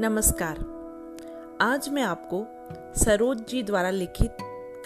नमस्कार। 0.00 0.58
आज 1.60 1.88
मैं 1.88 2.02
आपको 2.02 2.38
सरोज 3.00 3.38
जी 3.48 3.62
द्वारा 3.62 3.90
लिखित 3.90 4.36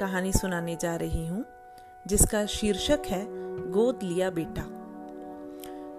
कहानी 0.00 0.32
सुनाने 0.32 0.76
जा 0.80 0.94
रही 0.96 1.26
हूँ, 1.26 1.44
जिसका 2.06 2.44
शीर्षक 2.46 3.02
है, 3.06 3.22
गोद 3.70 4.02
लिया 4.02 4.30
बेटा। 4.30 4.62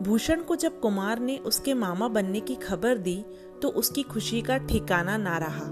भूषण 0.01 0.41
को 0.41 0.55
जब 0.55 0.79
कुमार 0.79 1.19
ने 1.19 1.37
उसके 1.37 1.73
मामा 1.73 2.07
बनने 2.07 2.39
की 2.39 2.55
खबर 2.55 2.97
दी 2.97 3.25
तो 3.61 3.69
उसकी 3.69 4.03
खुशी 4.03 4.41
का 4.41 4.57
ठिकाना 4.57 5.17
ना 5.17 5.37
रहा। 5.37 5.69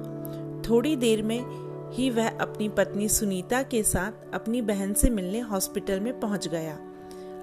थोड़ी 0.61 0.95
देर 0.95 1.23
में 1.23 1.39
ही 1.91 2.09
वह 2.09 2.29
अपनी 2.29 2.69
पत्नी 2.69 3.09
सुनीता 3.09 3.63
के 3.63 3.83
साथ 3.83 4.33
अपनी 4.33 4.61
बहन 4.61 4.93
से 4.93 5.09
मिलने 5.09 5.39
हॉस्पिटल 5.41 5.99
में 5.99 6.19
पहुँच 6.19 6.47
गया। 6.47 6.79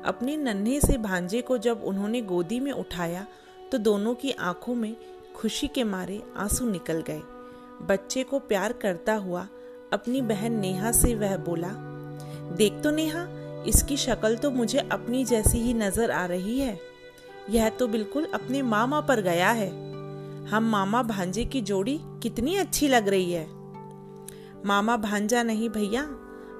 अपने 0.06 0.37
नन्हे 0.37 0.80
से 0.80 0.98
भांजे 0.98 1.42
को 1.42 1.59
जब 1.59 1.84
उन्होंने 1.84 2.20
गोदी 2.23 2.60
में 2.60 2.73
उठाया 2.73 3.27
तो 3.73 3.78
दोनों 3.78 4.14
की 4.14 4.30
आँखों 4.30 4.74
में 4.74 4.95
खुशी 5.40 5.66
के 5.68 5.84
मारे 5.84 6.22
आँसू 6.36 6.68
निकल 6.70 7.00
गए। 7.00 7.20
बच्चे 7.86 8.22
को 8.22 8.38
प्यार 8.38 8.72
करता 8.72 9.14
हुआ 9.14 9.46
अपनी 9.92 10.20
बहन 10.20 10.52
नेहा 10.52 10.92
से 10.92 11.14
वह 11.14 11.36
बोला, 11.36 11.68
देख 12.56 12.80
तो 12.82 12.90
नेहा, 12.90 13.26
इसकी 13.66 13.96
शक्ल 13.96 14.36
तो 14.36 14.50
मुझे 14.50 14.78
अपनी 14.78 15.24
जैसी 15.24 15.58
ही 15.58 15.74
नज़र 15.74 16.10
आ 16.10 16.24
रही 16.26 16.58
है। 16.60 16.78
यह 17.50 17.68
तो 17.68 17.88
बिल्कुल 17.88 18.26
अपने 18.34 18.62
मामा 18.62 19.00
पर 19.00 19.20
गया 19.20 19.50
है। 19.50 19.68
हम 20.46 20.70
मामा 20.70 21.02
भांजे 21.02 21.44
की 21.44 21.60
जोड़ी 21.60 21.98
कितनी 22.22 22.56
अच्छी 22.56 22.88
लग 22.88 23.08
रही 23.08 23.32
है। 23.32 23.46
मामा 24.66 24.96
भांजा 24.96 25.42
नहीं 25.42 25.68
भैया, 25.68 26.02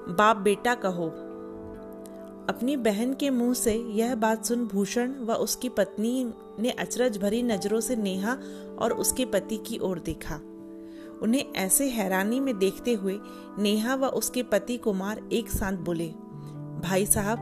बाप 0.09 0.37
बेटा 0.37 0.75
कहो। 0.75 1.09
अपनी 2.51 2.75
बहन 2.77 3.13
के 3.13 3.29
मुँह 3.29 3.53
से 3.53 3.73
यह 3.73 4.15
बात 4.15 4.45
सुन 4.45 4.65
भूषण 4.67 5.11
व 5.25 5.33
उसकी 5.33 5.69
पत्नी 5.69 6.33
ने 6.59 6.69
अचरज 6.69 7.17
भरी 7.17 7.43
नज़रों 7.43 7.79
से 7.79 7.95
नेहा 7.95 8.37
और 8.79 8.93
उसके 8.93 9.25
पति 9.25 9.57
की 9.57 9.77
ओर 9.77 9.99
देखा। 9.99 10.35
उन्हें 11.21 11.53
ऐसे 11.55 11.87
हैरानी 11.89 12.39
में 12.39 12.57
देखते 12.59 12.93
हुए 12.93 13.17
नेहा 13.59 13.95
व 13.95 14.05
उसके 14.05 14.43
पति 14.43 14.77
कुमार 14.77 15.21
एक 15.33 15.49
साथ 15.49 15.73
बोले, 15.73 16.07
भाई 16.81 17.05
साहब, 17.05 17.39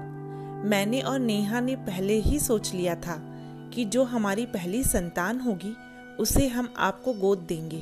मैंने 0.65 1.02
और 1.02 1.19
नेहा 1.19 1.59
ने 1.59 1.75
पहले 1.75 2.19
ही 2.19 2.39
सोच 2.39 2.73
लिया 2.73 2.95
था 2.95 3.17
कि 3.73 3.85
जो 3.85 4.03
हमारी 4.03 4.45
पहली 4.45 4.83
संतान 4.83 5.39
होगी, 5.39 5.75
उसे 6.19 6.47
हम 6.47 6.73
आपको 6.77 7.13
गोद 7.13 7.37
देंगे। 7.37 7.81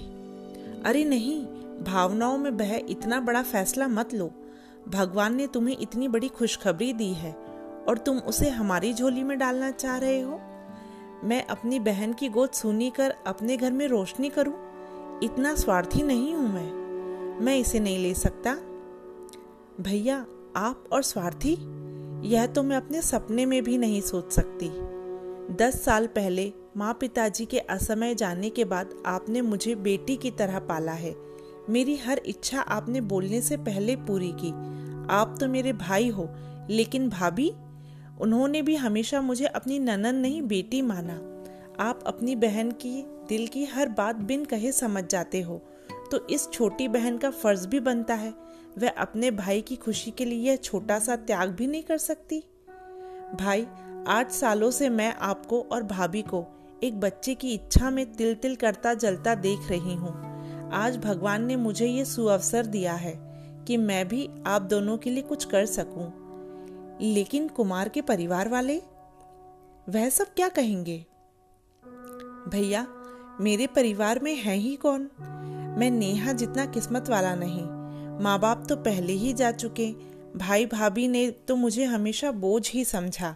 अरे 0.86 1.04
नहीं, 1.06 1.42
भावनाओं 1.84 2.38
में 2.38 2.58
बह 2.58 2.76
इतना 2.90 3.20
बड़ा 3.20 3.44
फैसला 3.44 3.88
मत 3.88 4.14
लो। 4.14 4.32
भगवान 4.88 5.36
ने 5.36 5.48
तुम्हें 5.48 5.78
इतनी 5.82 6.08
बड़ी 6.08 6.28
खुशखबरी 6.28 6.94
दी 6.94 7.14
है 7.14 7.32
और 7.90 7.98
तुम 7.98 8.18
उसे 8.18 8.50
हमारी 8.50 8.94
झोली 8.94 9.24
में 9.24 9.38
डालना 9.38 9.72
चाह 9.72 9.98
रहे 9.98 10.22
हो? 10.22 10.42
मैं 11.24 11.46
अपनी 11.46 11.80
बहन 11.80 12.14
की 12.14 12.30
गोद 12.30 12.50
सुनी 12.50 12.90
कर 12.90 13.16
अपने 13.28 13.58
घर 13.58 13.72
में 13.72 13.88
रोशनी 13.88 14.30
करूँ? 14.30 14.54
इतना 15.24 15.56
स्वार्थी 15.56 16.02
नहीं 16.04 16.34
हूँ 16.36 16.54
मैं। 16.54 16.88
मैं 17.40 17.58
इसे 17.58 17.80
नहीं 17.80 18.00
ले 18.00 18.14
सकता। 18.14 18.54
भैया, 19.82 20.26
आप 20.56 20.84
और 20.92 21.04
स्वार्थी? 21.04 21.58
यह 22.28 22.46
तो 22.46 22.64
मैं 22.64 22.78
अपने 22.78 23.02
सपने 23.02 23.46
में 23.46 23.64
भी 23.64 23.78
नहीं 23.78 24.02
सोच 24.02 24.32
सकती। 24.32 24.70
दस 25.54 25.84
साल 25.84 26.08
पहले 26.08 26.54
माँ 26.78 26.94
पिताजी 26.94 27.46
के 27.46 27.60
असमय 27.60 28.16
जाने 28.16 28.50
के 28.50 28.66
बाद 28.66 29.04
आपने 29.06 29.42
मुझे 29.42 29.76
बेटी 29.76 30.16
की 30.16 30.32
तरह 30.32 30.60
पाला 30.60 30.92
है। 30.92 31.16
मेरी 31.70 31.98
हर 31.98 32.22
इच्छा 32.26 32.62
आपने 32.62 33.02
बोलने 33.02 33.42
से 33.42 33.58
पहले 33.58 33.96
पूरी 33.96 34.32
की। 34.36 34.50
आप 35.10 35.38
तो 35.40 35.48
मेरे 35.48 35.74
भाई 35.74 36.10
हो, 36.10 36.30
लेकिन 36.70 37.10
भाभी, 37.10 37.54
उन्होंने 38.22 38.62
भी 38.62 38.76
हमेशा 38.76 39.22
मुझे 39.22 39.46
अपनी 39.46 39.80
ननन 39.80 40.16
नहीं, 40.16 40.42
बेटी 40.42 40.82
माना। 40.82 41.14
आप 41.84 42.04
अपनी 42.08 42.36
बहन 42.36 42.72
की, 42.72 43.04
दिल 43.30 43.48
की 43.48 43.66
हर 43.66 43.90
बात 43.90 44.16
बिन 44.16 44.46
कहे 44.46 44.72
समझ 44.72 45.04
जाते 45.04 45.42
हो। 45.42 45.62
तो 46.12 46.28
इस 46.28 46.50
छोटी 46.52 46.88
बहन 46.88 47.18
का 47.18 47.30
फ़र्ज़ 47.30 47.68
भी 47.68 47.80
बनता 47.80 48.14
है। 48.14 48.34
वह 48.78 48.90
अपने 48.90 49.32
भाई 49.32 49.62
की 49.62 49.76
खुशी 49.76 50.12
के 50.12 50.26
लिए 50.26 50.50
यह 50.50 50.56
छोटा 50.56 51.00
सा 51.00 51.16
त्याग 51.16 51.50
भी 51.50 51.68
नहीं 51.68 51.84
कर 51.84 51.98
सकती। 51.98 52.44
भाई, 53.40 53.68
आठ 54.08 54.32
सालों 54.32 54.72
से 54.72 54.90
मैं 54.90 55.16
आपको 55.16 55.62
और 55.62 55.84
भाभी 55.84 56.22
को, 56.22 56.46
एक 56.84 57.00
बच्चे 57.00 57.36
की 57.36 57.54
इच्छा 57.54 57.90
में 57.90 58.14
तिल 58.14 58.36
तिल 58.36 58.56
करता 58.56 58.94
जलता 58.94 59.36
देख 59.36 59.60
रही 59.70 59.96
हूँ। 59.96 60.27
आज 60.74 60.98
भगवान 60.98 61.46
ने 61.46 61.56
मुझे 61.56 61.88
ये 61.88 62.06
सुअवसर 62.06 62.66
दिया 62.66 62.94
है 62.94 63.20
कि 63.68 63.78
मैं 63.78 64.08
भी 64.08 64.30
आप 64.48 64.62
दोनों 64.62 64.98
के 64.98 65.10
लिए 65.10 65.24
कुछ 65.24 65.46
कर 65.46 65.66
सकूँ। 65.66 66.28
लेकिन 67.02 67.48
कुमार 67.48 67.90
के 67.90 68.02
परिवार 68.02 68.50
वाले, 68.50 68.78
वह 69.90 70.10
सब 70.10 70.26
क्या 70.26 70.50
कहेंगे? 70.50 71.06
भैया, 72.48 72.88
मेरे 73.42 73.68
परिवार 73.68 74.20
में 74.20 74.36
है 74.36 74.56
ही 74.56 74.76
कौन? 74.76 75.10
मैं 75.80 75.92
नेहा 75.92 76.34
जितना 76.34 76.66
किस्मत 76.66 77.10
वाला 77.10 77.36
नहीं। 77.36 77.64
माँ 78.24 78.40
बाप 78.40 78.66
तो 78.70 78.76
पहले 78.76 79.14
ही 79.14 79.34
जा 79.34 79.52
चुके। 79.52 79.92
भाई 80.38 80.66
भाभी 80.66 81.08
ने 81.08 81.32
तो 81.32 81.56
मुझे 81.56 81.84
हमेशा 81.84 82.32
बोझ 82.32 82.72
ही 82.72 82.86
समझा। 82.86 83.36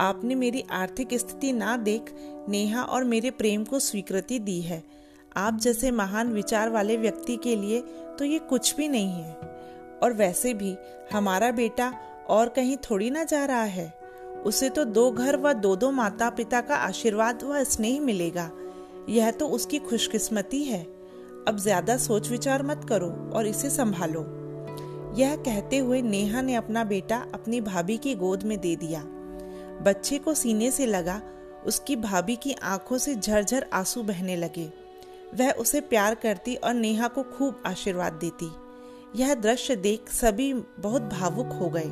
आपने 0.00 0.34
मेरी 0.34 0.64
आर्थिक 0.70 1.14
स्थिति 1.14 1.52
ना 1.52 1.76
देख, 1.76 2.14
नेहा 2.48 2.82
और 2.82 3.04
मेरे 3.04 3.30
प्रेम 3.30 3.64
को 3.64 3.78
स्वीकृति 3.78 4.38
दी 4.38 4.60
है। 4.60 5.01
आप 5.36 5.58
जैसे 5.58 5.90
महान 5.90 6.32
विचार 6.32 6.70
वाले 6.70 6.96
व्यक्ति 6.96 7.36
के 7.36 7.56
लिए 7.56 7.80
तो 8.18 8.24
ये 8.24 8.38
कुछ 8.40 8.74
भी 8.76 8.88
नहीं 8.88 9.10
है। 9.12 9.50
और 10.02 10.12
वैसे 10.12 10.54
भी 10.54 10.76
हमारा 11.12 11.50
बेटा 11.50 11.92
और 12.28 12.48
कहीं 12.48 12.76
थोड़ी 12.90 13.10
ना 13.10 13.24
जा 13.24 13.44
रहा 13.44 13.62
है। 13.62 13.92
उसे 14.46 14.68
तो 14.70 14.84
दो 14.84 15.10
घर 15.10 15.36
व 15.36 15.52
दो 15.52 15.74
दो 15.76 15.90
माता 15.90 16.30
पिता 16.30 16.60
का 16.60 16.76
आशीर्वाद 16.76 17.42
व 17.42 17.62
स्नेह 17.64 18.00
मिलेगा। 18.00 18.50
यह 19.08 19.30
तो 19.30 19.48
उसकी 19.48 19.78
खुशकिस्मती 19.78 20.62
है। 20.64 20.82
अब 21.48 21.58
ज़्यादा 21.58 21.96
सोच 21.96 22.30
विचार 22.30 22.62
मत 22.62 22.86
करो 22.88 23.10
और 23.34 23.46
इसे 23.46 23.70
संभालो। 23.70 24.20
यह 25.16 25.34
कहते 25.36 25.78
हुए 25.78 26.02
नेहा 26.02 26.42
ने 26.42 26.54
अपना 26.54 26.84
बेटा 26.84 27.16
अपनी 27.34 27.60
भाभी 27.60 27.96
की 27.96 28.14
गोद 28.14 28.42
में 28.42 28.58
दे 28.60 28.74
दिया। 28.76 29.02
बच्चे 29.82 30.18
को 30.18 30.34
सीने 30.34 30.70
से 30.70 30.86
लगा, 30.86 31.20
उसकी 31.66 31.96
भाभी 31.96 32.36
की 32.36 32.52
आँखों 32.62 32.98
से 32.98 33.14
झरझर 33.14 33.66
आँसू 33.72 34.02
बहने 34.02 34.36
लगे। 34.36 34.70
वह 35.34 35.50
उसे 35.50 35.80
प्यार 35.80 36.14
करती 36.14 36.54
और 36.54 36.74
नेहा 36.74 37.08
को 37.08 37.22
खूब 37.22 37.62
आशीर्वाद 37.66 38.12
देती। 38.12 38.52
यह 39.16 39.34
दृश्य 39.34 39.76
देख 39.76 40.08
सभी 40.08 40.54
बहुत 40.54 41.02
भावुक 41.02 41.46
हो 41.46 41.68
गए। 41.68 41.90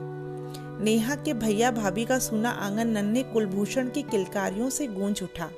नेहा 0.84 1.14
के 1.14 1.34
भैया 1.34 1.70
भाभी 1.70 2.04
का 2.04 2.18
सुना 2.18 2.50
आँगन 2.50 2.88
नन्हे 2.88 3.22
कुलभूषण 3.22 3.90
की 3.90 4.02
किलकारियों 4.02 4.70
से 4.70 4.86
गूंज 4.86 5.22
उठा। 5.22 5.50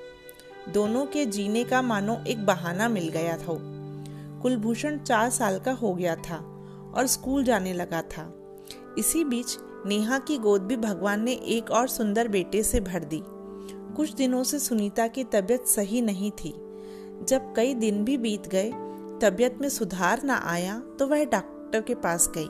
दोनों 0.68 1.06
के 1.06 1.26
जीने 1.26 1.64
का 1.64 1.82
मानो 1.82 2.24
एक 2.28 2.46
बहाना 2.46 2.88
मिल 2.88 3.08
गया 3.08 3.36
था। 3.36 3.58
कुलभूषण 4.42 4.98
चार 4.98 5.30
साल 5.30 5.58
का 5.58 5.72
हो 5.72 5.94
गया 5.94 6.16
था 6.16 6.36
और 6.94 7.06
स्कूल 7.06 7.44
जाने 7.44 7.72
लगा 7.72 8.02
था। 8.02 8.54
इसी 8.98 9.24
बीच 9.24 9.56
नेहा 9.86 10.18
की 10.18 10.38
गोद 10.38 10.62
भी 10.62 10.76
भगवान 10.76 11.22
ने 11.22 11.32
एक 11.32 11.70
और 11.70 11.88
सुंदर 11.88 12.28
बेटे 12.28 12.62
से 12.62 12.80
भर 12.80 13.04
दी। 13.04 13.22
कुछ 13.96 14.12
दिनों 14.12 14.44
से 14.44 14.58
सुनीता 14.58 15.06
की 15.06 15.24
तबीयत 15.24 15.66
सही 15.66 16.00
नहीं 16.00 16.30
थी। 16.30 16.54
जब 17.28 17.52
कई 17.56 17.74
दिन 17.74 18.04
भी 18.04 18.16
बीत 18.18 18.48
गए, 18.48 18.70
तबीयत 19.22 19.58
में 19.60 19.68
सुधार 19.68 20.22
न 20.24 20.30
आया 20.30 20.82
तो 20.98 21.06
वह 21.06 21.24
डॉक्टर 21.24 21.80
के 21.80 21.94
पास 21.94 22.30
गई। 22.36 22.48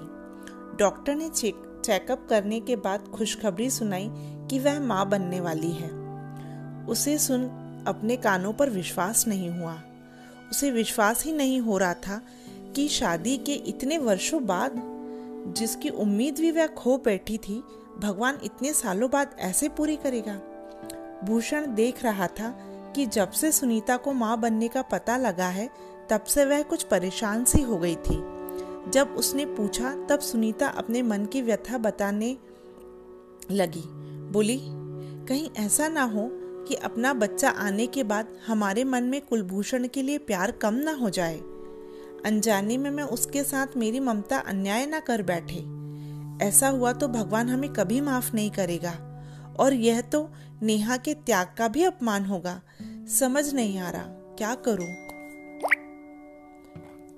डॉक्टर 0.79 1.15
ने 1.15 1.29
चेक, 1.29 1.83
चेकअप 1.85 2.27
करने 2.31 2.61
के 2.61 2.77
बाद 2.77 3.09
खुशखबरी 3.09 3.71
सुनाई 3.71 4.09
कि 4.51 4.59
वह 4.59 4.81
माँ 4.81 5.09
बनने 5.09 5.41
वाली 5.41 5.71
है। 5.71 5.91
उसे 6.87 7.19
सुन 7.19 7.45
अपने 7.89 8.17
कानों 8.17 8.53
पर 8.53 8.71
विश्वास 8.71 9.29
नहीं 9.29 9.51
हुआ। 9.51 9.83
उसे 10.51 10.71
विश्वास 10.71 11.25
ही 11.25 11.33
नहीं 11.33 11.61
हो 11.61 11.79
रहा 11.79 11.95
था 11.95 12.21
कि 12.77 12.89
शादी 12.89 13.37
के 13.37 13.53
इतने 13.53 13.99
वर्षों 13.99 14.47
बाद, 14.47 14.73
जिसकी 15.59 15.89
उम्मीद 15.89 16.39
भी 16.39 16.51
वह 16.51 16.67
खो 16.67 16.97
बैठी 16.97 17.39
थी, 17.39 17.63
भगवान 17.99 18.39
इतने 18.45 18.73
सालों 18.73 19.11
बाद 19.11 19.37
ऐसे 19.39 19.69
पूरी 19.69 19.97
करेगा। 19.97 20.41
भूषण 21.25 21.75
देख 21.75 22.03
रहा 22.03 22.27
था 22.27 22.72
कि 22.97 23.07
जब 23.07 23.31
से 23.31 23.53
सुनीता 23.53 23.97
को 23.97 24.13
माँ 24.13 24.41
बनने 24.41 24.69
का 24.69 24.83
पता 24.83 25.17
लगा 25.17 25.47
है, 25.47 25.71
तब 26.11 26.23
से 26.23 26.45
वह 26.45 26.63
कुछ 26.63 26.83
परेशान 26.83 27.45
सी 27.45 27.63
हो 27.63 27.79
गई 27.79 27.97
थी। 27.97 28.43
जब 28.91 29.15
उसने 29.19 29.47
पूछा, 29.47 30.07
तब 30.11 30.21
सुनीता 30.21 30.69
अपने 30.69 31.03
मन 31.03 31.27
की 31.27 31.43
व्यथा 31.43 31.79
बताने 31.79 32.37
लगी। 33.51 33.83
बोली, 34.33 34.61
कहीं 35.29 35.51
ऐसा 35.57 35.89
ना 35.89 36.03
हो 36.03 36.31
कि 36.69 36.75
अपना 36.75 37.15
बच्चा 37.15 37.51
आने 37.51 37.87
के 37.87 38.05
बाद 38.05 38.29
हमारे 38.47 38.85
मन 38.85 39.05
में 39.05 39.21
कुलभूषण 39.21 39.89
के 39.89 40.03
लिए 40.03 40.19
प्यार 40.19 40.51
कम 40.51 40.75
ना 40.75 40.93
हो 40.93 41.11
जाए। 41.11 41.39
अनजाने 42.27 42.79
में 42.79 42.91
मैं 42.91 43.05
उसके 43.05 43.45
साथ 43.45 43.67
मेरी 43.77 44.01
ममता 44.01 44.39
अन्याय 44.39 44.87
ना 44.87 45.01
कर 45.01 45.23
बैठे। 45.23 45.83
ऐसा 46.47 46.69
हुआ 46.69 46.93
तो 46.93 47.09
भगवान 47.09 47.49
हमें 47.49 47.73
कभी 47.73 48.01
माफ़ 48.01 48.35
नहीं 48.35 48.51
करेगा। 48.51 49.09
और 49.61 49.73
यह 49.73 50.01
तो 50.01 50.31
नेहा 50.63 50.97
के 50.97 51.15
त्याग 51.15 51.55
का 51.59 51.69
भी 51.69 51.85
अपमान 51.85 52.25
होगा। 52.25 52.61
समझ 53.09 53.55
नहीं 53.55 53.79
आ 53.79 53.91
रहा। 53.91 54.03
क्या 54.09 54.55
करूँ? 54.55 55.13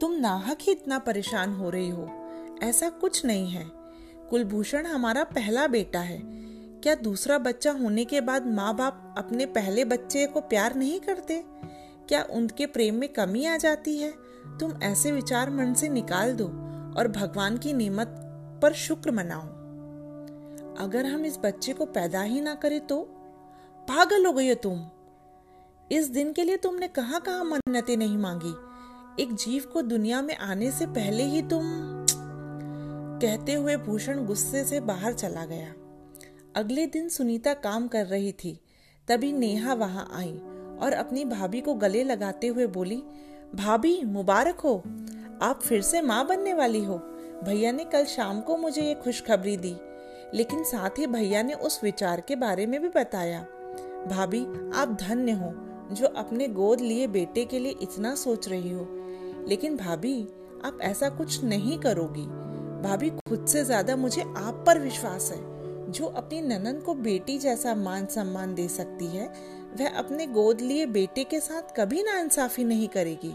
तुम 0.00 0.12
नाहक 0.12 0.58
ही 0.60 0.72
इतना 0.72 0.98
परेशान 0.98 1.54
हो 1.54 1.70
रही 1.70 1.88
हो। 1.88 2.10
ऐसा 2.62 2.88
कुछ 2.88 3.24
नहीं 3.24 3.50
है। 3.50 3.64
कुलभूषण 4.30 4.86
हमारा 4.86 5.24
पहला 5.24 5.66
बेटा 5.66 6.00
है। 6.00 6.20
क्या 6.80 6.94
दूसरा 6.94 7.38
बच्चा 7.38 7.72
होने 7.72 8.04
के 8.04 8.20
बाद 8.20 8.46
माँ 8.46 8.76
बाप 8.76 9.14
अपने 9.18 9.46
पहले 9.46 9.84
बच्चे 9.84 10.26
को 10.26 10.40
प्यार 10.40 10.74
नहीं 10.74 11.00
करते? 11.00 11.44
क्या 12.08 12.26
उनके 12.30 12.66
प्रेम 12.66 12.94
में 12.94 13.08
कमी 13.08 13.46
आ 13.46 13.56
जाती 13.56 13.98
है? 13.98 14.14
तुम 14.60 14.82
ऐसे 14.82 15.12
विचार 15.12 15.50
मन 15.50 15.74
से 15.74 15.88
निकाल 15.88 16.32
दो 16.32 16.44
और 16.98 17.12
भगवान 17.16 17.58
की 17.58 17.72
नियमत 17.72 18.20
पर 18.62 18.72
शुक्र 18.72 19.10
मनाओ। 19.10 19.42
अगर 20.84 21.06
हम 21.06 21.24
इस 21.24 21.38
बच्चे 21.38 21.72
को 21.72 21.86
पैदा 21.86 22.22
ही 22.22 22.40
ना 22.40 22.54
करें 22.54 22.86
तो? 22.86 23.02
पागल 23.88 24.26
हो 24.26 24.32
गई 24.32 24.48
हो 24.48 24.54
तुम। 24.54 24.90
इस 25.92 26.08
दिन 26.08 26.32
के 26.32 26.44
लिए 26.44 26.56
तुमने 26.56 26.88
कहाँ 26.88 27.20
कहाँ 27.20 27.44
मन्नतें 27.44 27.96
नहीं 27.96 28.18
मांगी? 28.18 28.54
एक 29.22 29.34
जीव 29.34 29.64
को 29.72 29.82
दुनिया 29.82 30.22
में 30.22 30.36
आने 30.36 30.70
से 30.70 30.86
पहले 30.86 31.22
ही 31.22 31.42
तुम 31.42 31.62
कहते 33.22 33.54
हुए 33.54 33.76
भूषण 33.76 34.24
गुस्से 34.26 34.64
से 34.64 34.80
बाहर 34.80 35.12
चला 35.12 35.44
गया। 35.44 35.74
अगले 36.56 36.86
दिन 36.86 37.08
सुनीता 37.08 37.54
काम 37.54 37.88
कर 37.88 38.06
रही 38.06 38.32
थी। 38.32 38.60
तभी 39.08 39.32
नेहा 39.32 39.74
वहाँ 39.74 40.10
आई 40.14 40.32
और 40.80 40.92
अपनी 40.92 41.24
भाभी 41.24 41.60
को 41.60 41.74
गले 41.74 42.04
लगाते 42.04 42.46
हुए 42.46 42.66
बोली, 42.66 43.02
भाभी, 43.54 44.02
मुबारक 44.04 44.60
हो। 44.60 44.82
आप 45.42 45.60
फिर 45.62 45.82
से 45.82 46.02
माँ 46.02 46.26
बनने 46.26 46.54
वाली 46.54 46.84
हो। 46.84 46.98
भैया 47.44 47.72
ने 47.72 47.84
कल 47.84 48.04
शाम 48.04 48.40
को 48.40 48.56
मुझे 48.56 48.82
ये 48.82 48.94
खुशखबरी 48.94 49.56
दी, 49.56 49.76
लेकिन 50.34 50.64
साथ 50.64 50.98
ही 50.98 51.06
भैया 51.06 51.42
ने 51.42 51.54
उस 51.54 51.80
विचार 51.84 52.20
के 52.20 52.36
बारे 52.36 52.66
में 52.66 52.82
भी 52.82 52.88
बताया। 52.88 53.40
भाभी, 54.10 54.44
आप 54.74 54.96
धन्य 55.00 55.32
हो। 55.32 55.63
जो 55.92 56.06
अपने 56.06 56.48
गोद 56.48 56.80
लिए 56.80 57.06
बेटे 57.06 57.44
के 57.44 57.58
लिए 57.58 57.74
इतना 57.82 58.14
सोच 58.14 58.48
रही 58.48 58.70
हो। 58.70 58.86
लेकिन 59.48 59.76
भाभी, 59.76 60.28
आप 60.64 60.78
ऐसा 60.80 61.08
कुछ 61.08 61.44
नहीं 61.44 61.78
करोगी। 61.78 62.26
भाभी 62.82 63.10
खुद 63.10 63.46
से 63.46 63.64
ज़्यादा 63.64 63.96
मुझे 63.96 64.22
आप 64.22 64.64
पर 64.66 64.78
विश्वास 64.78 65.32
है। 65.32 65.92
जो 65.92 66.06
अपनी 66.06 66.40
ननन 66.40 66.80
को 66.80 66.94
बेटी 66.94 67.38
जैसा 67.38 67.74
मान 67.74 68.06
सम्मान 68.06 68.54
दे 68.54 68.68
सकती 68.68 69.06
है, 69.06 69.26
वह 69.80 69.88
अपने 69.88 70.26
गोद 70.26 70.60
लिए 70.60 70.86
बेटे 70.86 71.24
के 71.24 71.40
साथ 71.40 71.76
कभी 71.76 72.02
ना 72.02 72.18
इंसाफी 72.18 72.64
नहीं 72.64 72.88
करेगी। 72.88 73.34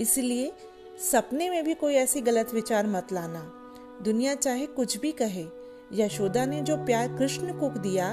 इसलिए 0.00 0.52
सपने 1.12 1.50
में 1.50 1.64
भी 1.64 1.74
कोई 1.74 1.94
ऐसी 1.94 2.20
गलत 2.20 2.54
विचार 2.54 2.86
मत 2.86 3.12
लाना। 3.12 3.40
दुनिया 4.02 4.34
चाहे 4.34 4.66
कुछ 4.66 4.96
भी 4.98 5.12
कहे, 5.12 5.44
यशोदा 5.92 6.46
ने 6.46 6.60
जो 6.60 6.76
प्यार 6.76 7.08
कृष्ण 7.08 7.52
को 7.52 7.68
दिया, 7.68 8.12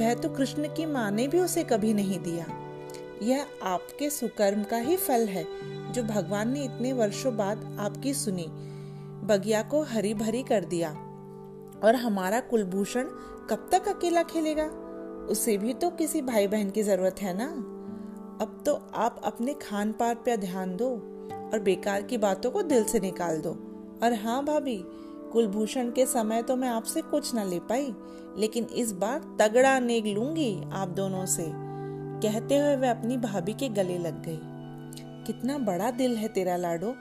वह 0.00 0.14
तो 0.14 0.28
कृष्ण 0.28 0.74
की 0.74 0.86
माँ 0.86 1.10
ने 1.10 1.28
भी 1.28 1.38
उसे 1.38 1.64
कभी 1.64 1.94
नहीं 1.94 2.18
दिया। 2.18 2.57
यह 3.22 3.46
आपके 3.62 4.10
सुकर्म 4.10 4.62
का 4.62 4.76
ही 4.76 4.96
फल 4.96 5.26
है, 5.26 5.46
जो 5.92 6.02
भगवान 6.02 6.50
ने 6.50 6.64
इतने 6.64 6.92
वर्षों 6.92 7.36
बाद 7.36 7.76
आपकी 7.80 8.14
सुनी। 8.14 8.46
बगिया 9.26 9.62
को 9.62 9.82
हरी 9.82 10.14
भरी 10.14 10.42
कर 10.42 10.64
दिया। 10.64 10.90
और 11.84 11.94
हमारा 11.94 12.40
कुलभूषण 12.40 13.04
कब 13.50 13.68
तक 13.72 13.88
अकेला 13.88 14.22
खेलेगा? 14.22 14.64
उसे 15.30 15.58
भी 15.58 15.74
तो 15.74 15.90
किसी 15.90 16.22
भाई 16.22 16.46
बहन 16.46 16.70
की 16.70 16.82
ज़रूरत 16.82 17.16
है 17.20 17.36
ना? 17.36 17.46
अब 18.44 18.62
तो 18.66 18.74
आप 18.94 19.20
अपने 19.24 19.54
खान 19.54 19.92
पान 19.92 20.14
पर 20.14 20.36
ध्यान 20.36 20.76
दो 20.76 20.90
और 21.52 21.58
बेकार 21.58 22.02
की 22.02 22.18
बातों 22.18 22.50
को 22.50 22.62
दिल 22.62 22.84
से 22.84 23.00
निकाल 23.00 23.40
दो। 23.40 23.50
और 24.02 24.12
हाँ 24.12 24.44
भाभी, 24.44 24.84
कुलभूषण 25.32 25.90
के 25.90 26.06
समय 26.06 26.42
तो 26.42 26.56
मैं 26.56 26.68
आपसे 26.68 27.00
कुछ 27.00 27.34
न 27.34 27.46
ले 27.46 27.58
पाई, 27.58 27.94
लेकिन 28.36 28.64
इस 28.64 28.92
बार 28.92 29.36
तगड़ा 29.40 29.78
नेग 29.78 30.06
लूँगी 30.06 30.62
आप 30.72 30.88
दोनों 30.88 31.26
से। 31.26 31.67
कहते 32.22 32.58
हुए 32.58 32.76
वह 32.76 32.90
अपनी 32.90 33.16
भाभी 33.16 33.52
के 33.52 33.68
गले 33.68 33.98
लग 33.98 34.22
गई। 34.22 34.38
कितना 35.26 35.58
बड़ा 35.58 35.90
दिल 35.90 36.16
है 36.16 36.28
तेरा 36.28 36.56
लाडो। 36.56 36.94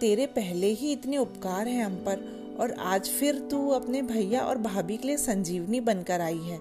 तेरे 0.00 0.26
पहले 0.26 0.66
ही 0.66 0.92
इतने 0.92 1.16
उपकार 1.16 1.68
हैं 1.68 1.84
हम 1.84 1.94
पर, 1.94 2.56
और 2.60 2.72
आज 2.72 3.08
फिर 3.08 3.38
तू 3.38 3.68
अपने 3.70 4.02
भैया 4.02 4.40
और 4.40 4.58
भाभी 4.58 4.96
के 4.96 5.08
लिए 5.08 5.16
संजीवनी 5.16 5.80
बनकर 5.80 6.20
आई 6.20 6.38
है। 6.38 6.60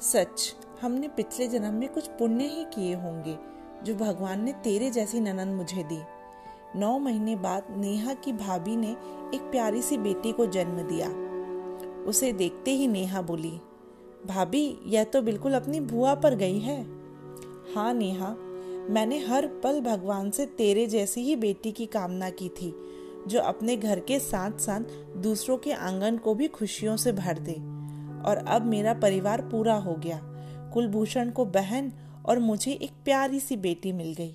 सच, 0.00 0.54
हमने 0.82 1.08
पिछले 1.08 1.48
जन्म 1.48 1.74
में 1.74 1.88
कुछ 1.88 2.08
पुण्य 2.08 2.44
ही 2.44 2.64
किए 2.64 2.94
होंगे, 2.94 3.36
जो 3.84 3.94
भगवान 3.94 4.44
ने 4.44 4.52
तेरे 4.52 4.90
जैसी 4.90 5.20
ननन 5.20 5.48
मुझे 5.48 5.82
दी। 5.82 5.98
नौ 6.76 6.98
महीने 6.98 7.36
बाद 7.36 7.66
नेहा 7.76 8.14
की 8.14 8.32
भाभी 8.32 8.76
ने 8.76 8.90
एक 9.34 9.48
प्यारी 9.50 9.82
सी 9.82 9.98
बेटी 9.98 10.32
को 10.32 10.46
जन्म 10.46 10.82
दिया। 10.82 11.08
उसे 12.02 12.32
देखते 12.32 12.70
ही 12.70 12.88
नेहा 12.88 13.22
बोली, 13.22 13.60
भाभी, 14.26 14.78
यह 14.86 15.04
तो 15.04 15.22
बिल्कुल 15.22 15.54
अपनी 15.54 15.80
बुआ 15.80 16.14
पर 16.14 16.34
गई 16.34 16.58
है। 16.58 16.95
हाँ 17.74 17.94
नेहा, 17.94 18.28
मैंने 18.90 19.18
हर 19.18 19.46
पल 19.46 19.80
भगवान 19.80 20.30
से 20.30 20.46
तेरे 20.46 20.86
जैसी 20.86 21.20
ही 21.20 21.36
बेटी 21.36 21.72
की 21.72 21.86
कामना 21.86 22.30
की 22.30 22.48
थी, 22.48 22.74
जो 23.26 23.40
अपने 23.40 23.76
घर 23.76 24.00
के 24.00 24.18
साथ 24.18 24.58
साथ 24.58 24.80
दूसरों 25.16 25.56
के 25.56 25.72
आँगन 25.72 26.16
को 26.16 26.34
भी 26.34 26.48
खुशियों 26.48 26.96
से 26.96 27.12
भर 27.12 27.38
दे। 27.38 27.54
और 28.28 28.44
अब 28.48 28.66
मेरा 28.66 28.94
परिवार 28.94 29.42
पूरा 29.42 29.74
हो 29.74 29.94
गया। 29.94 30.20
कुलभूषण 30.74 31.30
को 31.30 31.44
बहन 31.44 31.92
और 32.26 32.38
मुझे 32.38 32.72
एक 32.72 32.90
प्यारी 33.04 33.40
सी 33.40 33.56
बेटी 33.56 33.92
मिल 33.92 34.14
गई। 34.14 34.32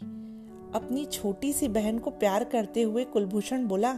अपनी 0.75 1.05
छोटी 1.05 1.53
सी 1.53 1.67
बहन 1.67 1.99
को 1.99 2.11
प्यार 2.11 2.43
करते 2.43 2.81
हुए 2.81 3.03
कुलभूषण 3.03 3.65
बोला, 3.67 3.91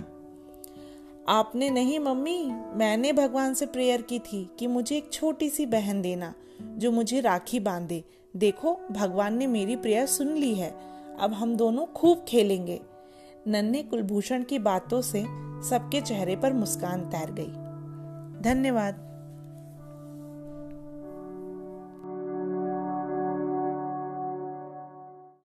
आपने 1.28 1.70
नहीं 1.70 2.00
मम्मी, 2.00 2.44
मैंने 2.76 3.14
भगवान 3.14 3.54
से 3.54 3.66
प्रेयर 3.66 4.02
की 4.02 4.20
थी 4.20 4.50
कि 4.60 4.68
मुझे 4.68 4.98
एक 4.98 5.10
छोटी 5.14 5.50
सी 5.50 5.66
बहन 5.66 6.02
देना, 6.02 6.34
जो 6.62 6.92
मुझे 6.92 7.20
राखी 7.22 7.60
बांधे 7.60 8.04
देखो, 8.36 8.80
भगवान 8.92 9.38
ने 9.38 9.48
मेरी 9.48 9.76
प्रेयर 9.76 10.06
सुन 10.06 10.28
ली 10.28 10.56
है। 10.56 10.76
अब 11.20 11.34
हम 11.34 11.56
दोनों 11.56 11.86
खूब 11.86 12.26
खेलेंगे। 12.28 12.82
नन्हे 13.48 13.84
कुलभूषण 13.84 14.44
की 14.44 14.60
बातों 14.60 15.02
से 15.02 15.24
सबके 15.70 16.02
चेहरे 16.02 16.36
पर 16.36 16.54
मुस्कान 16.54 17.02
तैर 17.02 17.32
गई। 17.32 17.52
धन्यवाद। 18.42 19.13